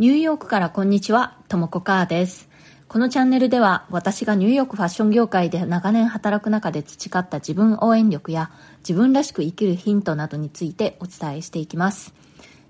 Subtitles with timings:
[0.00, 2.48] ニューヨークからこんにちは、ともこかーです。
[2.88, 12.14] このチャンネルでは私がニューヨークファッション業界で長年働く中で培った自分応援力や自分らしく生きるヒントなどについてお伝えしていきます。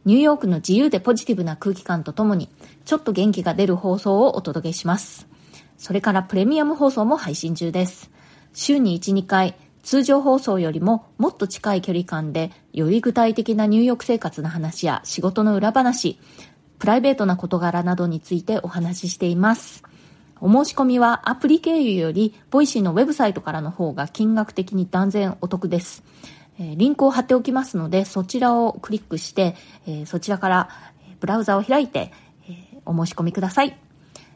[0.04, 2.48] ニューヨークの自由でポジティブな空気感とともに
[2.84, 5.28] ちょっと元気が出る放送をお届けします。
[5.78, 8.10] それからプレミアム放送も配信中です。
[8.54, 16.18] 週に1、2回通常放送よりももっと近い距離感でより具体的なニューヨーク生活の話や仕事の裏話、
[16.80, 19.84] プライベートな事柄などについてお話ししています。
[20.40, 26.02] お申し込みはアプリ経由より、ボイシーのウェブサイトからの方が金額的に断然お得です。
[26.58, 29.56] えリンクを貼っておきますので、そちらをクリックして、
[29.86, 30.70] えそちらから
[31.20, 32.12] ブラウザを開いて、
[32.48, 33.76] えお申し込みください。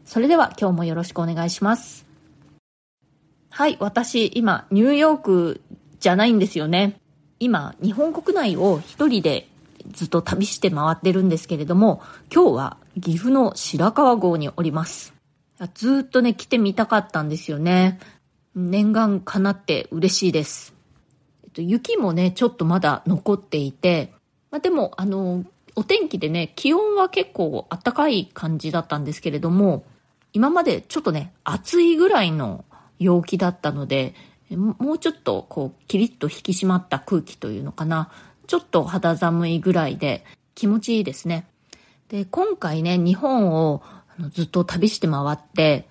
[0.04, 2.04] それでは今日もよろしくお願いします。
[3.48, 5.62] はい、私、今、ニューヨーク
[5.98, 7.00] じゃないんですよね。
[7.40, 9.48] 今、日本国内を一人で
[9.92, 12.02] ずっと旅して回ってるんですけれども、
[12.32, 15.14] 今日は岐阜の白川郷におります。
[15.74, 18.00] ずっとね、来てみたかったんですよね。
[18.54, 20.74] 念願かなって嬉しいです。
[21.44, 24.12] えっと、雪もね、ちょっとまだ残っていて、
[24.50, 25.44] まあ、でも、あの、
[25.76, 29.84] お天気でね、気温は結構暖かい感じだったんですけれども、
[30.32, 32.64] 今までちょっとね、暑いぐらいの
[32.98, 34.14] 陽気だったので、
[34.50, 38.10] もうちょっとこう、キリッと引き締まった空気というのかな。
[38.46, 41.46] ちょっと肌寒いぐらいで気持ちいいですね。
[42.08, 43.82] で、今回ね、日本を
[44.30, 45.88] ずっと旅して回って、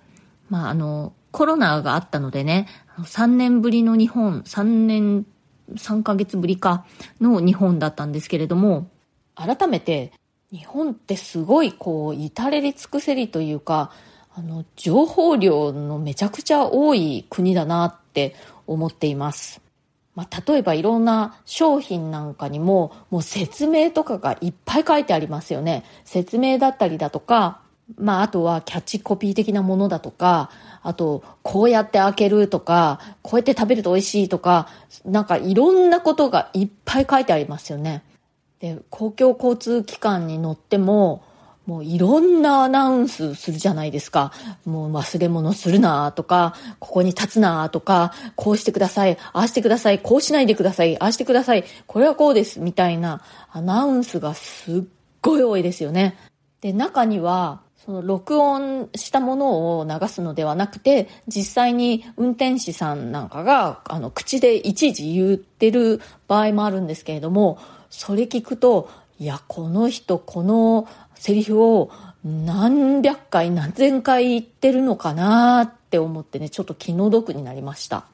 [0.48, 5.26] まあ、あの、コロナがあったのでね、3年ぶりの日本、3年、
[5.74, 6.84] 3ヶ月ぶりか
[7.20, 8.88] の日本だったんですけれども、
[9.34, 10.12] 改めて、
[10.52, 13.90] 日本ってすごいこう、至れり尽くせりというか、
[14.36, 19.63] あの、情報量のめちゃくちゃ多い国だなって思っています。
[20.14, 25.84] まあ、例えばいろんな商品なんかにも、もう説明とかがいっぱい書いてありますよね。
[26.04, 27.60] 説明だったりだとか、
[27.98, 30.50] まあ、あとはキャッチコピー的なものだとか、
[30.82, 34.68] あと、こうやって開けるとか、こうやって食べると美味しいとか、
[35.04, 38.02] なんかいろんなことがいっぱい書いてありますよね。
[38.60, 41.24] で、公共交通機関に乗っても、
[41.66, 44.32] もういろんなアナウンスするじゃないですか。
[44.66, 54.82] もう忘れ物するなとか、ここに立つなとか、こうしてください、ああしてください、こうしないでください、ああしてください、これはこうです、みたいなアナウンスがすっ
[55.22, 56.18] ごい多いですよね。
[56.60, 67.58] で、中には、その録音したものを流すのではなくて、実際に運転士さんなんかが、あの、口でいちいち言ってる場合もあるんですけれども、
[67.90, 68.88] それ聞くと、
[69.20, 70.88] いや、この人、この
[71.24, 71.90] セリフを
[72.22, 78.04] 何百回何千回言ってるのかなって思ってね、ちょっと気の毒になりました。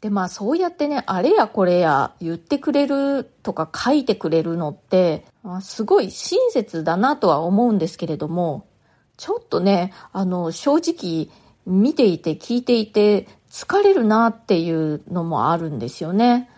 [0.00, 5.24] で、まあそうやってね、あれやこれや言ってくれるとか書いてくれるのって、
[5.62, 8.68] すごい親切だなとは思うんですけれども、
[9.16, 11.28] ちょっとね、あの、正直
[11.66, 16.48] 見ていて聞いていて疲れるなっていうのもあるんですよね。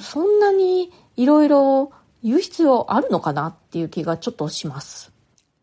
[0.00, 1.92] そんなにいろいろ
[2.24, 5.13] 言う必要あるのかなっていう気がちょっとします。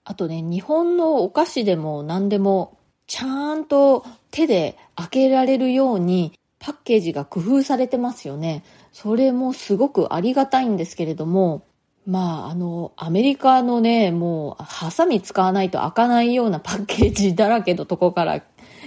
[0.03, 8.63] あとね、日本のお菓子でも何でも、ちゃんと手で開けられるようにパッケージが工夫されてますよね。
[8.91, 11.63] それもすごくありがたいんですけれども、
[12.05, 18.41] まあ、あの、アメリカのね、もう、ハサミ使わないと開かないようなパッケージだらけのとこから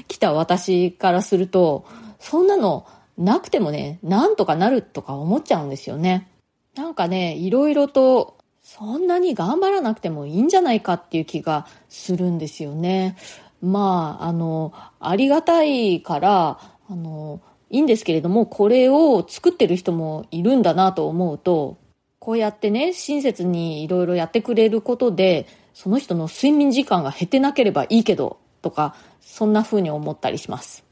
[0.08, 1.84] 来た私からすると、
[2.18, 2.86] そんなの
[3.16, 6.28] なくてもね、なんとかなるとか思っちゃうんですよね。
[6.74, 8.36] なんかね、いろいろと
[8.76, 13.16] そんなに頑張らなくてもいいんじゃないかっていう気がするんですよね。
[13.62, 16.58] まあ、あの、ありがたいから、
[16.90, 17.40] あの、
[17.70, 21.78] いいんですけれども、これを作ってる人もいるんだなと思うと、
[22.18, 30.84] こうやってね、親切にいろいろやってくれることで、その人の睡眠時間が減ってなければいいけど、とか、そんな風に思ったりします。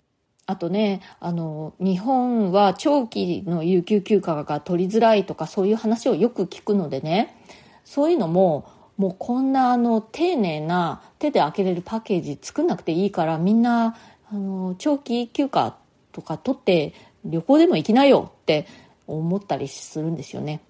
[0.47, 7.42] あとね、あの、日本は長期の有給休暇が取りづらいとかそういう話をよく聞くのでね、
[7.85, 13.97] そういうのももうこんなあの丁寧な手で開けれるパッケージ作んなくていいからみんな
[14.31, 15.77] あの長期休暇
[16.13, 16.95] とか取って
[17.25, 18.67] 旅行でも行きなよって
[19.07, 20.61] 思ったりするんですよね。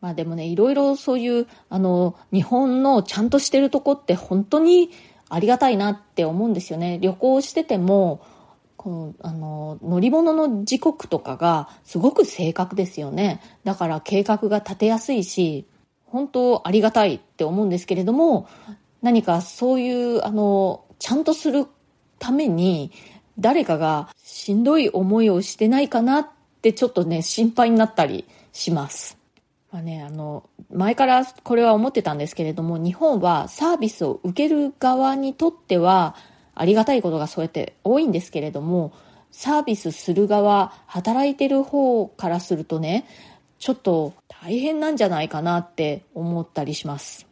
[0.00, 4.90] まあでもね、いろいろそういうあの日本のちゃんとしてるとこって本当に
[5.28, 6.98] ありがたいなって思うんですよね。
[7.00, 8.22] 旅行してても
[8.76, 13.42] このあの乗り物の時刻とかがすごく正確ですよね。
[13.64, 15.66] だから計画が立てやすいし、
[16.10, 18.48] 本当ありがたいって思うんですけれども、
[19.02, 21.66] 何かそういう、あの、ちゃんとする
[22.18, 22.92] ために、
[23.38, 26.28] 誰かがしんどい思いをしてないかなっ
[26.60, 29.16] てちょっとね、心配になったりします。
[29.72, 36.16] まあね、あの、前からこれは思ってたんですけれども、日本はサービスを受ける側にとっては、
[36.54, 38.92] ありがたいことがそうやって多いんですけれども、
[39.30, 43.06] サービスする側、働いてる方からするとね、
[43.60, 47.26] ちょっと大変なんじゃないかなって思ったりします。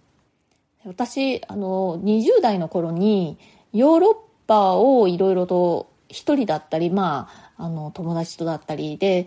[0.85, 3.39] 私、あの、20代の頃に
[3.73, 9.27] ヨーロッパをいろいろと一人だったり、まあ、あの、友達とだったりで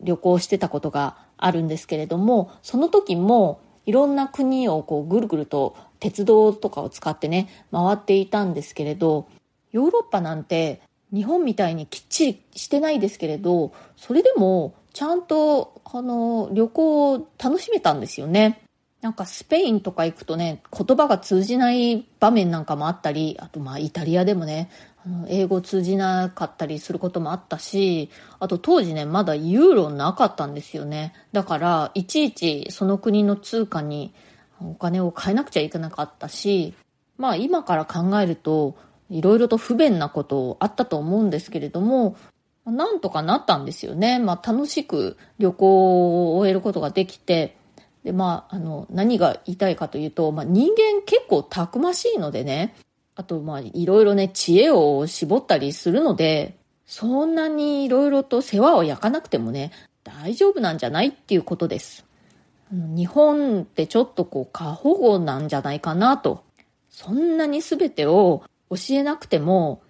[0.00, 9.26] 旅行してたことがあるんですけれども、その時もいろんな国をこうぐるぐると鉄道とかを使ってね、回っていたんですけれど、
[9.72, 10.82] ヨーロッパなんて
[11.12, 18.62] 日本みたいにきっちりしてないですけれど、それでもちゃんとあの旅行を楽しめたんですよね。
[19.00, 24.70] なんかスペインとか行くとね、言葉が通じない場面なんかもあったり、あとまあイタリアでもね、
[25.04, 31.14] あの英語通じなかったりすることもあったし、あと当時ね、まだユーロなかったんですよね。
[31.32, 34.14] だから、いちいちその国の通貨に
[34.60, 36.74] お金を変えなくちゃいけなかったし、
[37.18, 38.76] まあ今から考えると、
[39.10, 42.16] いろいろと不便なことあったと思うんですけれども、
[42.64, 44.18] なんとかなったんですよね。
[44.18, 47.56] まあ楽しく旅行を終えることができて、
[48.04, 52.74] で、まあ、あの、何が言いたいかというと、まあ人間結構たくましいのでね、
[53.14, 56.56] あと、まあ、いろいろね、知恵を絞ったりするので、
[56.86, 59.70] そんなにいろいろと世話を焼かなくてもね、
[60.02, 62.06] 大丈夫なんじゃないっていうことです。
[62.70, 66.42] 日本ってちょっとこう過保護なんじゃないかなと。
[66.88, 69.81] そんなに全てを教えなくても、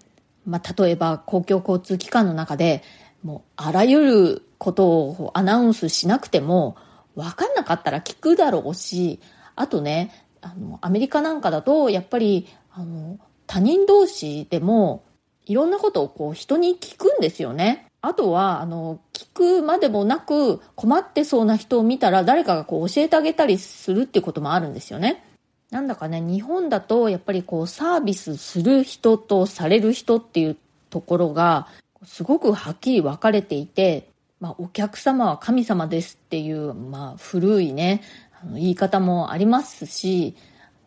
[0.46, 2.82] まあ、例えば公共交通機関の中で
[3.22, 6.76] もうあらゆることをアナウンスしなくても
[7.14, 9.20] 分かんなかったら聞くだろうし、
[9.54, 10.10] あとね、
[10.40, 15.04] あの、アメリカなんかだとやっぱりあの、他人同士でも、
[15.44, 17.86] いろんなことをこう人に聞くんですよね。
[18.00, 25.24] あとは、あの、聞くまでもなく困ってそうな人を見たら誰かがこう教えてあげたりするっていうこともあるんですよね。
[25.72, 30.56] なんだかね、日本だとやっぱりこうサービスする人とされる人っていう
[30.90, 31.66] ところが
[32.04, 38.02] すごくはっきり分かれていて、まあお客様は神様ですっていう、まあ古いね、
[38.42, 40.36] あの言い方もありますし、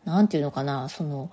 [0.05, 1.31] なんていうのかな、その、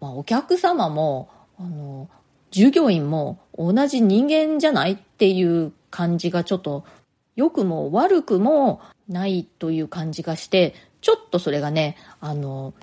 [0.00, 2.08] まあ、お客様も、あの、
[2.50, 6.84] 従業員も同じ人間じゃないっていう感じがちょっと
[7.36, 12.74] 良くも悪くもないという感じがして、ちょっとそれがね、あの、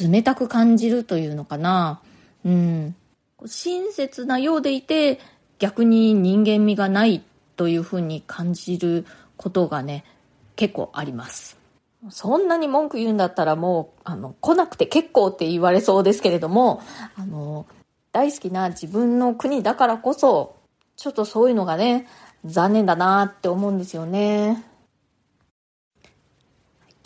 [0.00, 2.00] 冷たく感じるというのかな。
[2.44, 2.94] うん。
[3.46, 5.20] 親切なようでいて、
[5.58, 7.22] 逆に人間味がない
[7.56, 9.06] というふうに感じる
[9.36, 10.04] ことがね、
[10.56, 11.58] 結構あります。
[12.10, 16.82] そんなに文句言うんだったらもう、あの、来なくて結構って言われそうですけれども、
[17.16, 17.66] あの、
[18.12, 20.56] 大好きな自分の国だからこそ、
[20.96, 22.06] ちょっとそういうのがね、
[22.44, 24.62] 残念だなって思うんですよね。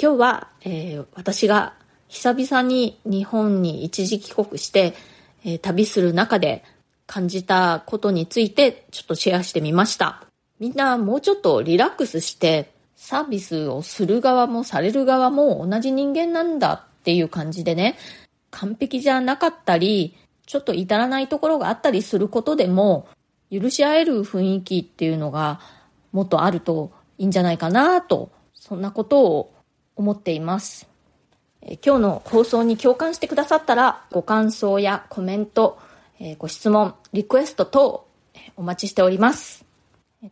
[0.01, 1.75] 今日は、えー、私が
[2.07, 4.95] 久々に日本に一時帰国して、
[5.45, 6.63] えー、旅する中で
[7.09, 10.23] 感じたことについてちょっとシェアしてみました。
[10.61, 17.99] みんなもうちょっとリラックスしてサービスをする側もされる側も同じ人間なんだっていう感じでね、
[18.53, 20.17] 完璧じゃなかったり、
[20.47, 23.09] ちょっと至らないところがあったりすることでも、
[23.51, 25.59] 許し合える雰囲気っていうのが
[26.13, 29.58] もっとあるといいんじゃないかなと、そんなことを
[29.99, 30.89] 思っています。
[31.85, 35.79] 今日の放送に共感してくださったら、ご感想やコメント、
[36.39, 38.07] ご質問、リクエスト等
[38.57, 39.67] お待ちしております。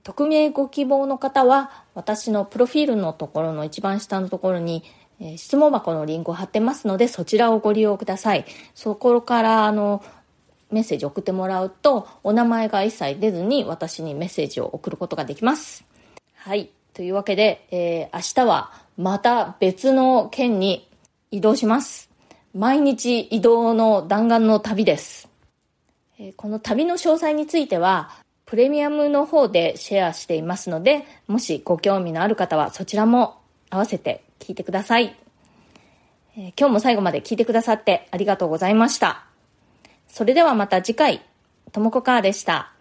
[0.02, 4.84] 匿名ご希望の方は、私のプロフィールのところの一番下のところに、
[5.36, 8.44] 質問箱のリンクを貼ってますので、そちらをご利用ください。
[8.74, 10.02] そこから、あの、
[10.70, 15.84] メッセージ送ってもらうと、お名前が一切出ずに私にメッセージを送ることができます。
[16.34, 16.70] はい。
[16.92, 20.88] というわけで、えー、明日はまた別の県に
[21.30, 22.10] 移動します。
[22.54, 25.28] 毎日移動の弾丸の旅です。
[26.36, 28.10] この旅の詳細については、
[28.46, 33.38] プレミアムの方でシェアしていますので、もしご興味のある方はそちらも
[33.68, 35.14] 合わせて聞いてください。
[36.34, 39.26] 今日も最後まで聞いてくださってありがとうございました。
[40.08, 41.22] それではまた次回、
[41.72, 42.72] ともこかーでした。